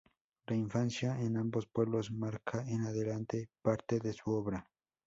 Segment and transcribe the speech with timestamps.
[0.47, 4.67] La infancia en ambos pueblos marca, en adelante, parte de su obra.